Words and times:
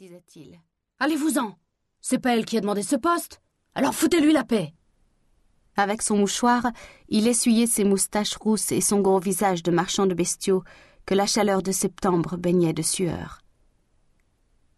disait-il. 0.00 0.58
Allez-vous-en. 0.98 1.58
C'est 2.00 2.18
pas 2.18 2.34
elle 2.34 2.46
qui 2.46 2.56
a 2.56 2.62
demandé 2.62 2.82
ce 2.82 2.96
poste. 2.96 3.42
Alors 3.74 3.94
foutez-lui 3.94 4.32
la 4.32 4.44
paix. 4.44 4.72
Avec 5.76 6.00
son 6.00 6.16
mouchoir, 6.16 6.62
il 7.10 7.28
essuyait 7.28 7.66
ses 7.66 7.84
moustaches 7.84 8.36
rousses 8.36 8.72
et 8.72 8.80
son 8.80 9.00
gros 9.00 9.18
visage 9.18 9.62
de 9.62 9.70
marchand 9.70 10.06
de 10.06 10.14
bestiaux 10.14 10.64
que 11.04 11.12
la 11.12 11.26
chaleur 11.26 11.62
de 11.62 11.70
septembre 11.70 12.38
baignait 12.38 12.72
de 12.72 12.80
sueur. 12.80 13.42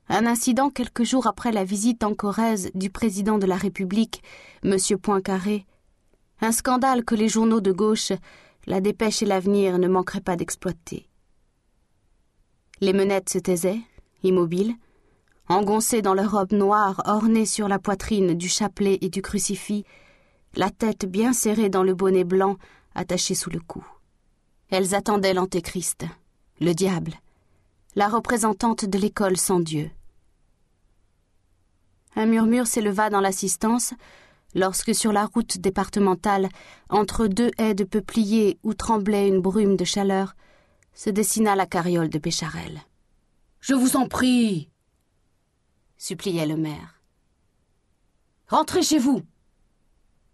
Un 0.08 0.26
incident 0.26 0.70
quelques 0.70 1.04
jours 1.04 1.28
après 1.28 1.52
la 1.52 1.62
visite 1.62 2.02
en 2.02 2.16
Corrèze 2.16 2.72
du 2.74 2.90
président 2.90 3.38
de 3.38 3.46
la 3.46 3.56
République, 3.56 4.24
M. 4.64 4.76
Poincaré, 5.00 5.66
un 6.40 6.50
scandale 6.50 7.04
que 7.04 7.14
les 7.14 7.28
journaux 7.28 7.60
de 7.60 7.70
gauche, 7.70 8.10
la 8.66 8.80
dépêche 8.80 9.22
et 9.22 9.26
l'avenir 9.26 9.78
ne 9.78 9.86
manqueraient 9.86 10.20
pas 10.20 10.34
d'exploiter. 10.34 11.08
Les 12.80 12.92
menettes 12.92 13.30
se 13.30 13.38
taisaient, 13.38 13.82
immobiles, 14.24 14.74
engoncées 15.48 16.02
dans 16.02 16.14
leur 16.14 16.32
robe 16.32 16.52
noire 16.52 17.02
ornée 17.04 17.46
sur 17.46 17.68
la 17.68 17.78
poitrine 17.78 18.34
du 18.34 18.48
chapelet 18.48 18.98
et 19.00 19.08
du 19.08 19.22
crucifix, 19.22 19.84
la 20.54 20.70
tête 20.70 21.06
bien 21.06 21.32
serrée 21.32 21.68
dans 21.68 21.82
le 21.82 21.94
bonnet 21.94 22.24
blanc 22.24 22.56
attaché 22.94 23.34
sous 23.34 23.50
le 23.50 23.60
cou. 23.60 23.84
Elles 24.70 24.94
attendaient 24.94 25.34
l'Antéchrist, 25.34 26.04
le 26.60 26.74
diable, 26.74 27.14
la 27.94 28.08
représentante 28.08 28.84
de 28.84 28.98
l'école 28.98 29.36
sans 29.36 29.60
Dieu. 29.60 29.90
Un 32.16 32.26
murmure 32.26 32.66
s'éleva 32.66 33.10
dans 33.10 33.20
l'assistance 33.20 33.94
lorsque 34.54 34.94
sur 34.94 35.12
la 35.12 35.26
route 35.26 35.58
départementale, 35.58 36.48
entre 36.90 37.26
deux 37.26 37.50
haies 37.58 37.74
de 37.74 37.84
peupliers 37.84 38.58
où 38.62 38.74
tremblait 38.74 39.28
une 39.28 39.40
brume 39.40 39.76
de 39.76 39.84
chaleur, 39.84 40.34
se 40.94 41.10
dessina 41.10 41.56
la 41.56 41.66
carriole 41.66 42.10
de 42.10 42.18
Bécharel. 42.18 42.82
Je 43.60 43.74
vous 43.74 43.96
en 43.96 44.08
prie, 44.08 44.68
suppliait 46.02 46.46
le 46.46 46.56
maire. 46.56 47.00
Rentrez 48.48 48.82
chez 48.82 48.98
vous. 48.98 49.22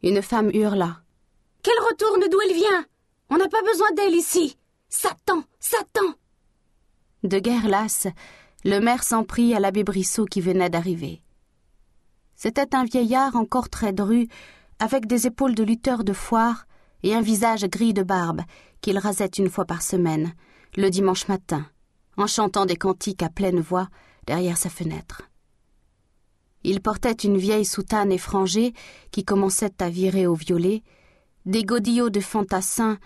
Une 0.02 0.22
femme 0.22 0.50
hurla. 0.54 1.02
Qu'elle 1.62 1.84
retourne 1.90 2.26
d'où 2.30 2.38
elle 2.40 2.54
vient? 2.54 2.86
On 3.28 3.36
n'a 3.36 3.48
pas 3.48 3.60
besoin 3.62 3.92
d'elle 3.94 4.14
ici. 4.14 4.56
Satan, 4.88 5.44
Satan. 5.60 6.14
De 7.22 7.38
guerre 7.38 7.68
lasse, 7.68 8.06
le 8.64 8.78
maire 8.78 9.02
s'en 9.02 9.24
prit 9.24 9.54
à 9.54 9.60
l'abbé 9.60 9.84
Brissot 9.84 10.24
qui 10.24 10.40
venait 10.40 10.70
d'arriver. 10.70 11.20
C'était 12.34 12.74
un 12.74 12.84
vieillard 12.84 13.36
encore 13.36 13.68
très 13.68 13.92
dru, 13.92 14.26
avec 14.78 15.06
des 15.06 15.26
épaules 15.26 15.54
de 15.54 15.64
lutteur 15.64 16.02
de 16.02 16.14
foire 16.14 16.64
et 17.02 17.14
un 17.14 17.20
visage 17.20 17.66
gris 17.66 17.92
de 17.92 18.02
barbe 18.02 18.40
qu'il 18.80 18.96
rasait 18.96 19.26
une 19.36 19.50
fois 19.50 19.66
par 19.66 19.82
semaine, 19.82 20.32
le 20.78 20.88
dimanche 20.88 21.28
matin, 21.28 21.66
en 22.16 22.26
chantant 22.26 22.64
des 22.64 22.76
cantiques 22.76 23.22
à 23.22 23.28
pleine 23.28 23.60
voix 23.60 23.88
derrière 24.26 24.56
sa 24.56 24.70
fenêtre. 24.70 25.27
Il 26.70 26.82
portait 26.82 27.12
une 27.12 27.38
vieille 27.38 27.64
soutane 27.64 28.12
effrangée 28.12 28.74
qui 29.10 29.24
commençait 29.24 29.72
à 29.80 29.88
virer 29.88 30.26
au 30.26 30.34
violet, 30.34 30.82
des 31.46 31.64
godillots 31.64 32.10
de 32.10 32.20
fantassin 32.20 32.98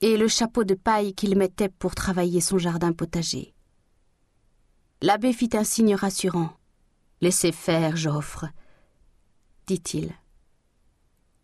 et 0.00 0.16
le 0.16 0.28
chapeau 0.28 0.64
de 0.64 0.72
paille 0.72 1.12
qu'il 1.12 1.36
mettait 1.36 1.68
pour 1.68 1.94
travailler 1.94 2.40
son 2.40 2.56
jardin 2.56 2.94
potager. 2.94 3.52
L'abbé 5.02 5.34
fit 5.34 5.50
un 5.52 5.62
signe 5.62 5.94
rassurant. 5.94 6.56
Laissez 7.20 7.52
faire, 7.52 7.98
Joffre, 7.98 8.46
dit-il. 9.66 10.14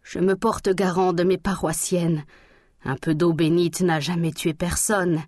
Je 0.02 0.20
me 0.20 0.36
porte 0.36 0.70
garant 0.70 1.12
de 1.12 1.22
mes 1.22 1.36
paroissiennes. 1.36 2.24
Un 2.82 2.96
peu 2.96 3.14
d'eau 3.14 3.34
bénite 3.34 3.82
n'a 3.82 4.00
jamais 4.00 4.32
tué 4.32 4.54
personne. 4.54 5.22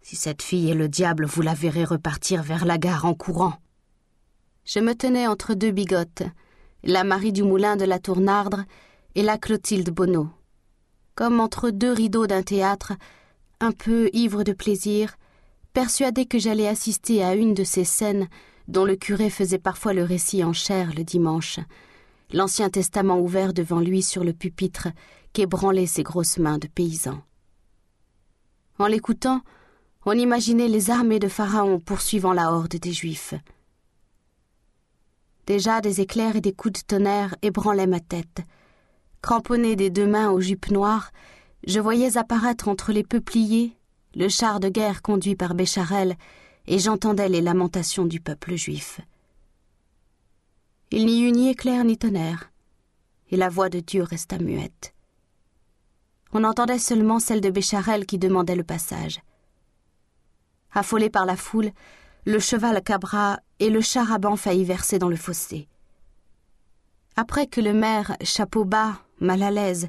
Si 0.00 0.16
cette 0.16 0.42
fille 0.42 0.72
est 0.72 0.74
le 0.74 0.88
diable, 0.88 1.24
vous 1.24 1.40
la 1.40 1.54
verrez 1.54 1.84
repartir 1.84 2.42
vers 2.42 2.64
la 2.64 2.78
gare 2.78 3.04
en 3.04 3.14
courant. 3.14 3.61
Je 4.64 4.78
me 4.78 4.94
tenais 4.94 5.26
entre 5.26 5.54
deux 5.54 5.72
bigotes, 5.72 6.22
la 6.84 7.02
Marie 7.02 7.32
du 7.32 7.42
Moulin 7.42 7.74
de 7.76 7.84
la 7.84 7.98
Tournardre 7.98 8.64
et 9.16 9.22
la 9.22 9.36
Clotilde 9.36 9.90
Bonneau. 9.90 10.28
Comme 11.16 11.40
entre 11.40 11.70
deux 11.70 11.92
rideaux 11.92 12.28
d'un 12.28 12.44
théâtre, 12.44 12.92
un 13.58 13.72
peu 13.72 14.08
ivre 14.12 14.44
de 14.44 14.52
plaisir, 14.52 15.16
persuadé 15.72 16.26
que 16.26 16.38
j'allais 16.38 16.68
assister 16.68 17.24
à 17.24 17.34
une 17.34 17.54
de 17.54 17.64
ces 17.64 17.84
scènes 17.84 18.28
dont 18.68 18.84
le 18.84 18.94
curé 18.94 19.30
faisait 19.30 19.58
parfois 19.58 19.94
le 19.94 20.04
récit 20.04 20.44
en 20.44 20.52
chair 20.52 20.92
le 20.96 21.02
dimanche, 21.02 21.58
l'Ancien 22.32 22.70
Testament 22.70 23.18
ouvert 23.18 23.52
devant 23.52 23.80
lui 23.80 24.00
sur 24.00 24.22
le 24.22 24.32
pupitre 24.32 24.88
qu'ébranlaient 25.32 25.86
ses 25.86 26.04
grosses 26.04 26.38
mains 26.38 26.58
de 26.58 26.68
paysan. 26.68 27.20
En 28.78 28.86
l'écoutant, 28.86 29.40
on 30.06 30.12
imaginait 30.12 30.68
les 30.68 30.90
armées 30.90 31.18
de 31.18 31.28
Pharaon 31.28 31.80
poursuivant 31.80 32.32
la 32.32 32.52
horde 32.52 32.76
des 32.76 32.92
Juifs. 32.92 33.34
Déjà 35.46 35.80
des 35.80 36.00
éclairs 36.00 36.36
et 36.36 36.40
des 36.40 36.52
coups 36.52 36.80
de 36.80 36.86
tonnerre 36.86 37.36
ébranlaient 37.42 37.86
ma 37.86 38.00
tête. 38.00 38.42
Cramponné 39.22 39.76
des 39.76 39.90
deux 39.90 40.06
mains 40.06 40.30
aux 40.30 40.40
jupes 40.40 40.70
noires, 40.70 41.10
je 41.66 41.80
voyais 41.80 42.16
apparaître 42.16 42.68
entre 42.68 42.92
les 42.92 43.04
peupliers 43.04 43.76
le 44.14 44.28
char 44.28 44.60
de 44.60 44.68
guerre 44.68 45.02
conduit 45.02 45.36
par 45.36 45.54
Bécharel, 45.54 46.16
et 46.66 46.78
j'entendais 46.78 47.28
les 47.28 47.40
lamentations 47.40 48.04
du 48.04 48.20
peuple 48.20 48.54
juif. 48.56 49.00
Il 50.90 51.06
n'y 51.06 51.22
eut 51.22 51.32
ni 51.32 51.48
éclair 51.48 51.84
ni 51.84 51.96
tonnerre, 51.96 52.52
et 53.30 53.36
la 53.36 53.48
voix 53.48 53.68
de 53.68 53.80
Dieu 53.80 54.02
resta 54.02 54.38
muette. 54.38 54.94
On 56.32 56.44
entendait 56.44 56.78
seulement 56.78 57.18
celle 57.18 57.40
de 57.40 57.50
Bécharel 57.50 58.06
qui 58.06 58.18
demandait 58.18 58.56
le 58.56 58.64
passage. 58.64 59.20
Affolé 60.72 61.10
par 61.10 61.26
la 61.26 61.36
foule, 61.36 61.70
le 62.24 62.38
cheval 62.38 62.82
cabra 62.82 63.40
et 63.58 63.68
le 63.68 63.80
charaban 63.80 64.36
faillit 64.36 64.64
verser 64.64 64.98
dans 64.98 65.08
le 65.08 65.16
fossé. 65.16 65.68
Après 67.16 67.46
que 67.46 67.60
le 67.60 67.72
maire, 67.72 68.16
chapeau 68.22 68.64
bas, 68.64 69.00
mal 69.20 69.42
à 69.42 69.50
l'aise, 69.50 69.88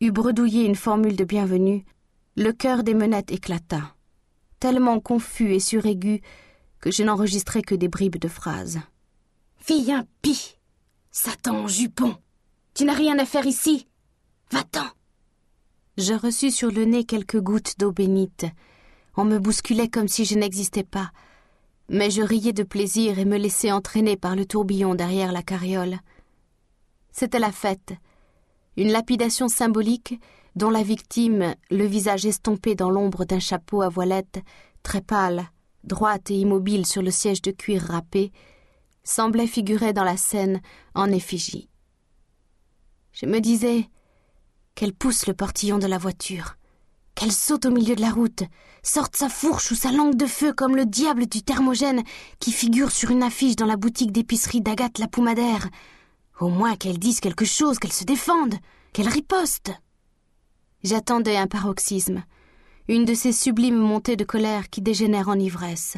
eut 0.00 0.10
bredouillé 0.10 0.64
une 0.64 0.74
formule 0.74 1.16
de 1.16 1.24
bienvenue, 1.24 1.84
le 2.36 2.52
cœur 2.52 2.82
des 2.82 2.94
menettes 2.94 3.30
éclata, 3.30 3.94
tellement 4.58 5.00
confus 5.00 5.52
et 5.52 5.60
suraigu 5.60 6.20
que 6.80 6.90
je 6.90 7.02
n'enregistrais 7.02 7.62
que 7.62 7.74
des 7.74 7.88
bribes 7.88 8.18
de 8.18 8.28
phrases. 8.28 8.80
Fille 9.56 9.92
impie 9.92 10.56
Satan 11.10 11.64
en 11.64 11.68
jupon 11.68 12.16
Tu 12.74 12.84
n'as 12.84 12.94
rien 12.94 13.18
à 13.18 13.24
faire 13.24 13.46
ici 13.46 13.86
Va-t'en 14.50 14.86
Je 15.98 16.12
reçus 16.14 16.50
sur 16.50 16.70
le 16.70 16.84
nez 16.84 17.04
quelques 17.04 17.40
gouttes 17.40 17.78
d'eau 17.78 17.92
bénite. 17.92 18.46
On 19.16 19.24
me 19.24 19.38
bousculait 19.38 19.88
comme 19.88 20.08
si 20.08 20.24
je 20.24 20.36
n'existais 20.36 20.84
pas. 20.84 21.10
Mais 21.88 22.10
je 22.10 22.22
riais 22.22 22.52
de 22.52 22.62
plaisir 22.62 23.18
et 23.18 23.24
me 23.24 23.36
laissais 23.36 23.70
entraîner 23.70 24.16
par 24.16 24.34
le 24.34 24.44
tourbillon 24.44 24.94
derrière 24.94 25.32
la 25.32 25.42
carriole. 25.42 25.98
C'était 27.12 27.38
la 27.38 27.52
fête. 27.52 27.94
Une 28.76 28.90
lapidation 28.90 29.48
symbolique 29.48 30.20
dont 30.56 30.70
la 30.70 30.82
victime, 30.82 31.54
le 31.70 31.84
visage 31.84 32.26
estompé 32.26 32.74
dans 32.74 32.90
l'ombre 32.90 33.24
d'un 33.24 33.38
chapeau 33.38 33.82
à 33.82 33.88
voilette, 33.88 34.40
très 34.82 35.00
pâle, 35.00 35.50
droite 35.84 36.30
et 36.30 36.36
immobile 36.36 36.86
sur 36.86 37.02
le 37.02 37.10
siège 37.10 37.42
de 37.42 37.52
cuir 37.52 37.82
râpé, 37.82 38.32
semblait 39.04 39.46
figurer 39.46 39.92
dans 39.92 40.04
la 40.04 40.16
scène 40.16 40.60
en 40.94 41.10
effigie. 41.12 41.68
Je 43.12 43.26
me 43.26 43.40
disais 43.40 43.88
qu'elle 44.74 44.94
pousse 44.94 45.26
le 45.26 45.34
portillon 45.34 45.78
de 45.78 45.86
la 45.86 45.98
voiture, 45.98 46.55
qu'elle 47.16 47.32
saute 47.32 47.66
au 47.66 47.72
milieu 47.72 47.96
de 47.96 48.00
la 48.00 48.10
route, 48.10 48.44
sorte 48.84 49.16
sa 49.16 49.28
fourche 49.28 49.72
ou 49.72 49.74
sa 49.74 49.90
langue 49.90 50.14
de 50.14 50.26
feu 50.26 50.52
comme 50.52 50.76
le 50.76 50.86
diable 50.86 51.26
du 51.26 51.42
thermogène 51.42 52.04
qui 52.38 52.52
figure 52.52 52.92
sur 52.92 53.10
une 53.10 53.24
affiche 53.24 53.56
dans 53.56 53.66
la 53.66 53.76
boutique 53.76 54.12
d'épicerie 54.12 54.60
d'Agathe 54.60 54.98
la 54.98 55.08
Poumadaire. 55.08 55.68
Au 56.38 56.48
moins 56.48 56.76
qu'elle 56.76 57.00
dise 57.00 57.18
quelque 57.18 57.44
chose, 57.44 57.80
qu'elle 57.80 57.92
se 57.92 58.04
défende, 58.04 58.54
qu'elle 58.92 59.08
riposte. 59.08 59.72
J'attendais 60.84 61.36
un 61.36 61.48
paroxysme, 61.48 62.22
une 62.86 63.04
de 63.04 63.14
ces 63.14 63.32
sublimes 63.32 63.78
montées 63.78 64.16
de 64.16 64.24
colère 64.24 64.70
qui 64.70 64.80
dégénèrent 64.80 65.28
en 65.28 65.38
ivresse 65.40 65.96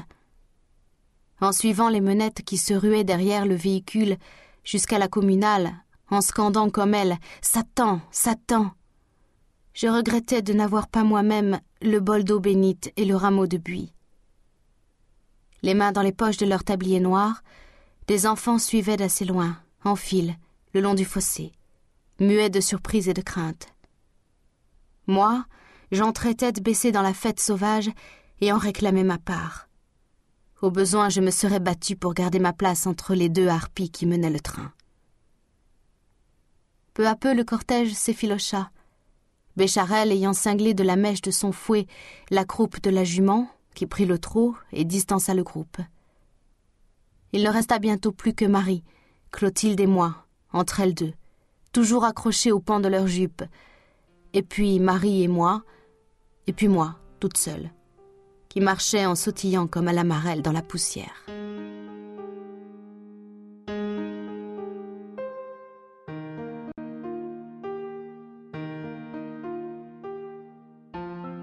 en 1.41 1.53
suivant 1.53 1.89
les 1.89 2.01
menettes 2.01 2.43
qui 2.43 2.59
se 2.59 2.75
ruaient 2.75 3.05
derrière 3.05 3.47
le 3.47 3.55
véhicule 3.55 4.17
jusqu'à 4.65 4.99
la 4.99 5.09
communale, 5.09 5.73
en 6.11 6.21
scandant 6.21 6.71
comme 6.71 6.95
elle 6.95 7.19
Satan, 7.43 8.01
Satan. 8.11 8.73
Je 9.81 9.87
regrettais 9.87 10.43
de 10.43 10.53
n'avoir 10.53 10.89
pas 10.89 11.05
moi-même 11.05 11.61
le 11.83 12.01
bol 12.01 12.25
d'eau 12.25 12.41
bénite 12.41 12.93
et 12.97 13.05
le 13.05 13.15
rameau 13.15 13.47
de 13.47 13.59
buis. 13.59 13.95
Les 15.63 15.73
mains 15.73 15.93
dans 15.93 16.03
les 16.03 16.11
poches 16.11 16.37
de 16.37 16.47
leur 16.47 16.65
tablier 16.65 16.99
noir, 16.99 17.45
des 18.09 18.27
enfants 18.27 18.59
suivaient 18.59 18.97
d'assez 18.97 19.25
loin, 19.25 19.57
en 19.85 19.95
file, 19.95 20.35
le 20.75 20.81
long 20.81 20.95
du 20.95 21.05
fossé, 21.05 21.53
muets 22.19 22.51
de 22.51 22.59
surprise 22.59 23.09
et 23.09 23.15
de 23.15 23.23
crainte. 23.23 23.69
Moi, 25.07 25.45
j'entrais 25.93 26.35
tête 26.35 26.61
baissée 26.61 26.91
dans 26.91 27.03
la 27.03 27.15
fête 27.15 27.39
sauvage 27.39 27.89
et 28.41 28.53
en 28.53 28.59
réclamais 28.59 29.05
ma 29.05 29.19
part. 29.19 29.69
Au 30.61 30.73
besoin, 30.73 31.09
je 31.09 31.21
me 31.21 31.31
serais 31.31 31.61
battu 31.61 31.95
pour 31.95 32.15
garder 32.15 32.41
ma 32.41 32.53
place 32.53 32.89
entre 32.89 33.15
les 33.15 33.29
deux 33.29 33.47
harpies 33.47 33.93
qui 33.93 34.07
menaient 34.07 34.29
le 34.29 34.41
train. 34.41 34.73
Peu 36.95 37.07
à 37.07 37.15
peu, 37.15 37.33
le 37.33 37.45
cortège 37.45 37.95
s'effilocha. 37.95 38.73
Bécharel 39.59 40.13
ayant 40.13 40.35
cinglé 40.35 40.73
de 40.73 40.85
la 40.85 40.95
mèche 40.95 41.21
de 41.21 41.33
son 41.33 41.51
fouet 41.51 41.89
la 42.31 42.45
croupe 42.45 42.81
de 42.81 42.91
la 42.91 43.03
jument, 43.03 43.51
qui 43.75 43.87
prit 43.87 44.07
le 44.07 44.21
trot 44.21 44.55
et 44.73 44.85
distança 44.85 45.35
le 45.35 45.43
groupe. 45.43 45.79
Il 47.33 47.43
ne 47.43 47.51
resta 47.51 47.81
bientôt 47.81 48.13
plus 48.13 48.35
que 48.35 48.45
Marie, 48.45 48.85
Clotilde 49.33 49.81
et 49.81 49.89
moi, 49.89 50.15
entre 50.53 50.79
elles 50.79 50.95
deux, 50.95 51.13
toujours 51.73 52.05
accrochées 52.05 52.53
au 52.53 52.61
pan 52.61 52.79
de 52.79 52.87
leurs 52.87 53.09
jupes, 53.09 53.43
et 54.33 54.43
puis 54.43 54.79
Marie 54.79 55.25
et 55.25 55.29
moi, 55.29 55.65
et 56.47 56.53
puis 56.53 56.69
moi, 56.69 56.95
toute 57.19 57.37
seule, 57.37 57.73
qui 58.49 58.61
marchait 58.61 59.07
en 59.07 59.17
sautillant 59.17 59.67
comme 59.67 59.89
à 59.89 59.93
la 59.93 60.05
marelle 60.05 60.43
dans 60.43 60.53
la 60.53 60.63
poussière. 60.63 61.27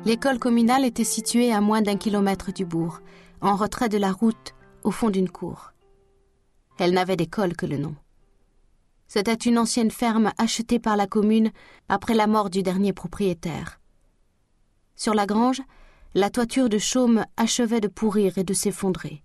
L'école 0.05 0.37
communale 0.37 0.85
était 0.85 1.03
située 1.03 1.51
à 1.51 1.61
moins 1.61 1.81
d'un 1.81 1.97
kilomètre 1.97 2.53
du 2.53 2.63
bourg, 2.63 2.99
en 3.41 3.55
retrait 3.55 3.89
de 3.89 3.97
la 3.97 4.11
route, 4.11 4.53
au 4.83 4.91
fond 4.91 5.09
d'une 5.09 5.31
cour. 5.31 5.73
Elle 6.77 6.93
n'avait 6.93 7.15
d'école 7.15 7.55
que 7.55 7.65
le 7.65 7.77
nom. 7.77 7.95
C'était 9.07 9.33
une 9.33 9.57
ancienne 9.57 9.89
ferme 9.89 10.31
achetée 10.37 10.77
par 10.77 10.95
la 10.95 11.07
commune 11.07 11.51
après 11.89 12.13
la 12.13 12.27
mort 12.27 12.51
du 12.51 12.61
dernier 12.61 12.93
propriétaire. 12.93 13.79
Sur 14.95 15.15
la 15.15 15.25
grange, 15.25 15.63
la 16.13 16.29
toiture 16.29 16.69
de 16.69 16.77
chaume 16.77 17.25
achevait 17.35 17.81
de 17.81 17.87
pourrir 17.87 18.37
et 18.37 18.43
de 18.43 18.53
s'effondrer. 18.53 19.23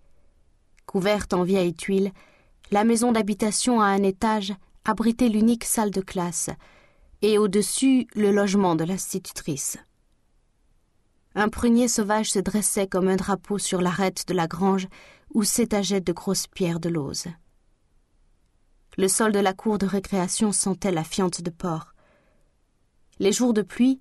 Couverte 0.87 1.35
en 1.35 1.43
vieilles 1.43 1.75
tuiles, 1.75 2.11
la 2.71 2.85
maison 2.85 3.13
d'habitation 3.13 3.83
à 3.83 3.87
un 3.87 4.03
étage 4.03 4.55
abritait 4.87 5.29
l'unique 5.29 5.65
salle 5.65 5.91
de 5.91 6.01
classe, 6.01 6.49
et 7.21 7.37
au-dessus 7.37 8.07
le 8.15 8.31
logement 8.31 8.77
de 8.77 8.85
l'institutrice. 8.85 9.77
Un 11.35 11.49
prunier 11.49 11.87
sauvage 11.87 12.33
se 12.33 12.41
dressait 12.41 12.89
comme 12.89 13.09
un 13.09 13.17
drapeau 13.17 13.59
sur 13.59 13.81
l'arête 13.81 14.27
de 14.27 14.35
la 14.35 14.49
grange 14.49 14.89
où 15.33 15.45
s'étageaient 15.45 16.01
de 16.01 16.13
grosses 16.13 16.49
pierres 16.49 16.81
de 16.81 16.89
lauze. 16.89 17.27
Le 18.97 19.07
sol 19.07 19.31
de 19.31 19.39
la 19.39 19.55
cour 19.55 19.79
de 19.79 19.87
récréation 19.87 20.51
sentait 20.51 20.91
la 20.91 21.05
fiente 21.05 21.41
de 21.41 21.51
porc. 21.51 21.95
Les 23.21 23.31
jours 23.33 23.55
de 23.55 23.63
pluie, 23.63 24.01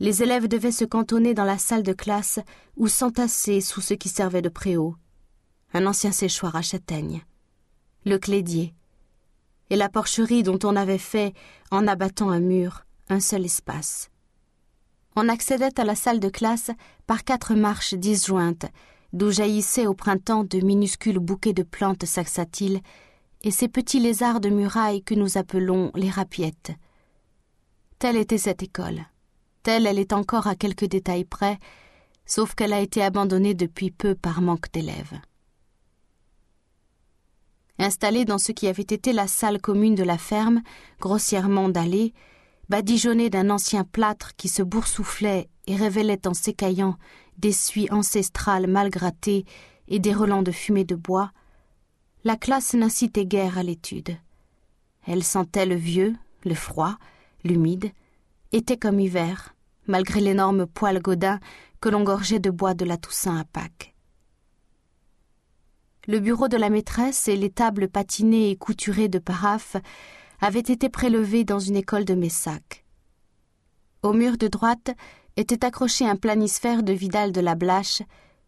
les 0.00 0.24
élèves 0.24 0.48
devaient 0.48 0.72
se 0.72 0.84
cantonner 0.84 1.32
dans 1.32 1.44
la 1.44 1.58
salle 1.58 1.84
de 1.84 1.92
classe 1.92 2.40
ou 2.76 2.88
s'entasser 2.88 3.60
sous 3.60 3.80
ce 3.80 3.94
qui 3.94 4.08
servait 4.08 4.42
de 4.42 4.48
préau, 4.48 4.96
un 5.72 5.86
ancien 5.86 6.10
séchoir 6.10 6.56
à 6.56 6.62
châtaignes, 6.62 7.24
le 8.04 8.18
clédier, 8.18 8.74
et 9.70 9.76
la 9.76 9.88
porcherie 9.88 10.42
dont 10.42 10.58
on 10.64 10.74
avait 10.74 10.98
fait, 10.98 11.34
en 11.70 11.86
abattant 11.86 12.30
un 12.30 12.40
mur, 12.40 12.84
un 13.08 13.20
seul 13.20 13.44
espace 13.44 14.10
on 15.16 15.28
accédait 15.28 15.78
à 15.78 15.84
la 15.84 15.94
salle 15.94 16.20
de 16.20 16.28
classe 16.28 16.70
par 17.06 17.24
quatre 17.24 17.54
marches 17.54 17.94
disjointes, 17.94 18.66
d'où 19.12 19.30
jaillissaient 19.30 19.86
au 19.86 19.94
printemps 19.94 20.44
de 20.44 20.58
minuscules 20.60 21.18
bouquets 21.18 21.52
de 21.52 21.62
plantes 21.62 22.04
saxatiles 22.04 22.80
et 23.42 23.50
ces 23.50 23.68
petits 23.68 24.00
lézards 24.00 24.40
de 24.40 24.48
muraille 24.48 25.02
que 25.02 25.14
nous 25.14 25.38
appelons 25.38 25.90
les 25.94 26.10
rapiettes. 26.10 26.72
Telle 27.98 28.16
était 28.16 28.38
cette 28.38 28.62
école. 28.62 29.04
Telle 29.62 29.86
elle 29.86 29.98
est 29.98 30.12
encore 30.12 30.46
à 30.46 30.56
quelques 30.56 30.86
détails 30.86 31.24
près, 31.24 31.58
sauf 32.26 32.54
qu'elle 32.54 32.72
a 32.72 32.80
été 32.80 33.02
abandonnée 33.02 33.54
depuis 33.54 33.90
peu 33.90 34.14
par 34.14 34.40
manque 34.40 34.70
d'élèves. 34.72 35.20
Installée 37.78 38.24
dans 38.24 38.38
ce 38.38 38.52
qui 38.52 38.66
avait 38.66 38.82
été 38.82 39.12
la 39.12 39.26
salle 39.26 39.60
commune 39.60 39.94
de 39.94 40.04
la 40.04 40.18
ferme, 40.18 40.62
grossièrement 41.00 41.68
dallée, 41.68 42.14
badigeonnée 42.68 43.30
d'un 43.30 43.50
ancien 43.50 43.84
plâtre 43.84 44.34
qui 44.36 44.48
se 44.48 44.62
boursouflait 44.62 45.48
et 45.66 45.76
révélait 45.76 46.26
en 46.26 46.34
s'écaillant 46.34 46.96
des 47.38 47.52
suies 47.52 47.90
ancestrales 47.90 48.66
mal 48.66 48.90
grattées 48.90 49.44
et 49.88 49.98
des 49.98 50.14
relents 50.14 50.42
de 50.42 50.52
fumée 50.52 50.84
de 50.84 50.94
bois, 50.94 51.32
la 52.24 52.36
classe 52.36 52.74
n'incitait 52.74 53.26
guère 53.26 53.58
à 53.58 53.62
l'étude. 53.62 54.16
Elle 55.06 55.22
sentait 55.22 55.66
le 55.66 55.74
vieux, 55.74 56.14
le 56.44 56.54
froid, 56.54 56.96
l'humide, 57.44 57.92
était 58.52 58.78
comme 58.78 59.00
hiver, 59.00 59.54
malgré 59.86 60.20
l'énorme 60.20 60.66
poêle 60.66 61.02
godin 61.02 61.38
que 61.80 61.88
l'on 61.90 62.02
gorgeait 62.02 62.38
de 62.38 62.50
bois 62.50 62.72
de 62.72 62.86
la 62.86 62.96
Toussaint 62.96 63.36
à 63.36 63.44
Pâques. 63.44 63.94
Le 66.06 66.20
bureau 66.20 66.48
de 66.48 66.56
la 66.56 66.70
maîtresse 66.70 67.28
et 67.28 67.36
les 67.36 67.50
tables 67.50 67.88
patinées 67.88 68.50
et 68.50 68.56
couturées 68.56 69.08
de 69.08 69.18
paraphes 69.18 69.76
avait 70.40 70.60
été 70.60 70.88
prélevé 70.88 71.44
dans 71.44 71.58
une 71.58 71.76
école 71.76 72.04
de 72.04 72.14
Messac. 72.14 72.84
Au 74.02 74.12
mur 74.12 74.36
de 74.36 74.48
droite 74.48 74.90
était 75.36 75.64
accroché 75.64 76.06
un 76.06 76.16
planisphère 76.16 76.82
de 76.82 76.92
Vidal 76.92 77.32
de 77.32 77.40
la 77.40 77.54
Blache, 77.54 78.02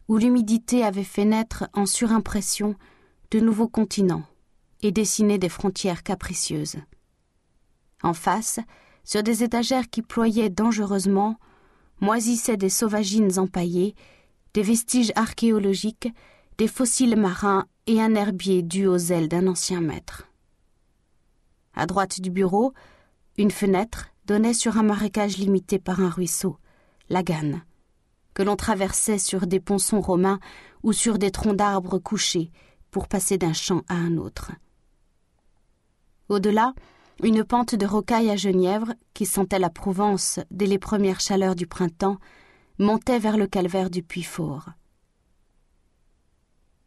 où 0.07 0.17
l'humidité 0.17 0.83
avait 0.83 1.03
fait 1.03 1.25
naître 1.25 1.67
en 1.73 1.85
surimpression 1.85 2.75
de 3.31 3.39
nouveaux 3.39 3.67
continents 3.67 4.23
et 4.81 4.91
dessiné 4.91 5.37
des 5.37 5.49
frontières 5.49 6.03
capricieuses. 6.03 6.77
En 8.03 8.13
face, 8.13 8.59
sur 9.03 9.23
des 9.23 9.43
étagères 9.43 9.89
qui 9.89 10.01
ployaient 10.01 10.49
dangereusement, 10.49 11.37
moisissaient 11.99 12.57
des 12.57 12.69
sauvagines 12.69 13.39
empaillées, 13.39 13.95
des 14.53 14.61
vestiges 14.61 15.11
archéologiques, 15.15 16.09
des 16.57 16.67
fossiles 16.67 17.15
marins 17.15 17.65
et 17.85 18.01
un 18.01 18.15
herbier 18.15 18.61
dû 18.61 18.85
aux 18.85 18.97
ailes 18.97 19.27
d'un 19.27 19.47
ancien 19.47 19.81
maître. 19.81 20.27
À 21.77 21.85
droite 21.85 22.19
du 22.19 22.31
bureau, 22.31 22.73
une 23.37 23.51
fenêtre 23.51 24.07
donnait 24.25 24.55
sur 24.55 24.79
un 24.79 24.83
marécage 24.83 25.37
limité 25.37 25.77
par 25.77 25.99
un 25.99 26.09
ruisseau, 26.09 26.57
la 27.07 27.21
Ganne, 27.21 27.61
que 28.33 28.41
l'on 28.41 28.55
traversait 28.55 29.19
sur 29.19 29.45
des 29.45 29.59
ponçons 29.59 30.01
romains 30.01 30.39
ou 30.81 30.91
sur 30.91 31.19
des 31.19 31.29
troncs 31.29 31.55
d'arbres 31.55 31.99
couchés 31.99 32.49
pour 32.89 33.07
passer 33.07 33.37
d'un 33.37 33.53
champ 33.53 33.83
à 33.89 33.93
un 33.93 34.17
autre. 34.17 34.53
Au-delà, 36.29 36.73
une 37.23 37.43
pente 37.43 37.75
de 37.75 37.85
rocailles 37.85 38.31
à 38.31 38.35
genièvre, 38.35 38.95
qui 39.13 39.27
sentait 39.27 39.59
la 39.59 39.69
Provence 39.69 40.39
dès 40.49 40.65
les 40.65 40.79
premières 40.79 41.19
chaleurs 41.19 41.55
du 41.55 41.67
printemps, 41.67 42.17
montait 42.79 43.19
vers 43.19 43.37
le 43.37 43.45
calvaire 43.45 43.91
du 43.91 44.01
Puy-Fort. 44.01 44.71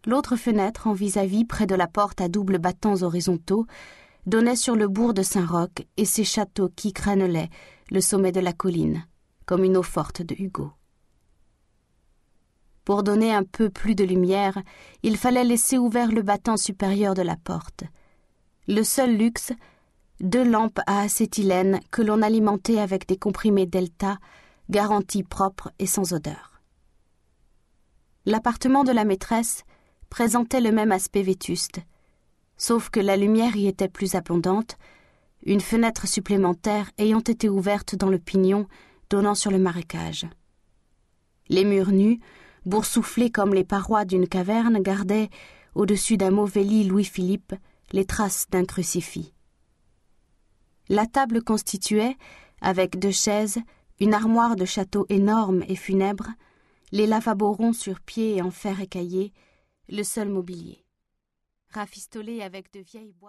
L'autre 0.05 0.35
fenêtre, 0.35 0.89
en 0.89 0.95
vis-à-vis, 0.95 1.45
près 1.45 1.67
de 1.67 1.77
la 1.77 1.87
porte 1.87 2.21
à 2.21 2.29
doubles 2.29 2.59
battants 2.59 3.03
horizontaux, 3.03 3.67
donnait 4.27 4.57
sur 4.57 4.77
le 4.77 4.89
bourg 4.89 5.15
de 5.15 5.23
Saint-Roch 5.23 5.85
et 5.97 6.05
ses 6.05 6.25
châteaux 6.25 6.71
qui 6.75 6.93
crénelaient 6.93 7.51
le 7.91 8.01
sommet 8.01 8.33
de 8.33 8.41
la 8.41 8.53
colline, 8.53 9.07
comme 9.47 9.65
une 9.65 9.77
eau 9.77 9.83
forte 9.83 10.23
de 10.23 10.35
Hugo. 10.39 10.73
Pour 12.85 13.03
donner 13.03 13.33
un 13.33 13.45
peu 13.45 13.71
plus 13.71 13.95
de 13.95 14.05
lumière, 14.05 14.59
il 15.03 15.17
fallait 15.17 15.45
laisser 15.45 15.79
ouvert 15.79 16.11
le 16.11 16.23
battant 16.23 16.57
supérieur 16.57 17.15
de 17.15 17.23
la 17.23 17.37
porte. 17.37 17.85
Le 18.67 18.83
seul 18.83 19.17
luxe, 19.17 19.53
deux 20.21 20.45
lampes 20.45 20.81
à 20.87 21.01
acétylène 21.01 21.81
que 21.91 22.03
l'on 22.03 22.23
alimentait 22.23 22.79
avec 22.79 23.07
des 23.07 23.17
comprimés 23.17 23.67
Delta, 23.67 24.19
garantis 24.71 25.23
propres 25.23 25.71
et 25.79 25.87
sans 25.87 26.13
odeur. 26.13 26.61
L'appartement 28.27 28.85
de 28.85 28.93
la 28.93 29.05
maîtresse 29.05 29.65
présentait 30.09 30.61
le 30.61 30.73
même 30.73 30.93
aspect 30.93 31.23
vétuste, 31.23 31.81
sauf 32.61 32.91
que 32.91 33.01
la 33.01 33.17
lumière 33.17 33.57
y 33.57 33.67
était 33.69 33.89
plus 33.89 34.15
abondante, 34.15 34.77
une 35.45 35.63
fenêtre 35.63 36.07
supplémentaire 36.07 36.91
ayant 36.99 37.21
été 37.21 37.49
ouverte 37.49 37.95
dans 37.95 38.11
le 38.11 38.19
pignon 38.19 38.67
donnant 39.09 39.35
sur 39.35 39.51
le 39.51 39.59
marécage. 39.59 40.27
Les 41.49 41.65
murs 41.65 41.91
nus, 41.91 42.21
boursouflés 42.67 43.31
comme 43.31 43.55
les 43.55 43.65
parois 43.65 44.05
d'une 44.05 44.29
caverne, 44.29 44.79
gardaient, 44.79 45.31
au-dessus 45.75 46.19
d'un 46.19 46.31
mauvais 46.31 46.63
lit 46.63 46.85
Louis-Philippe, 46.85 47.55
les 47.93 48.05
traces 48.05 48.47
d'un 48.51 48.67
crucifix. 48.67 49.33
La 50.91 51.07
table 51.07 51.43
constituait, 51.43 52.19
avec 52.61 52.99
deux 52.99 53.11
chaises, 53.11 53.59
une 54.01 54.13
armoire 54.13 54.55
de 54.55 54.67
château 54.67 55.07
énorme 55.09 55.65
et 55.67 55.77
funèbre, 55.77 56.29
les 56.93 57.07
lavabos 57.07 57.53
ronds 57.53 57.73
sur 57.73 58.01
pied 58.01 58.37
et 58.37 58.43
en 58.43 58.51
fer 58.51 58.83
écaillé, 58.83 59.33
le 59.89 60.03
seul 60.03 60.29
mobilier 60.29 60.85
rafistolé 61.73 62.43
avec 62.43 62.73
de 62.73 62.81
vieilles 62.81 63.13
boîtes. 63.13 63.29